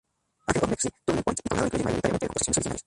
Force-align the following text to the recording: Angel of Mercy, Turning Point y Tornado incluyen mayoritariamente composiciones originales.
Angel 0.49 0.63
of 0.63 0.69
Mercy, 0.71 0.89
Turning 1.05 1.23
Point 1.23 1.39
y 1.41 1.47
Tornado 1.49 1.65
incluyen 1.67 1.85
mayoritariamente 1.85 2.25
composiciones 2.27 2.57
originales. 2.57 2.79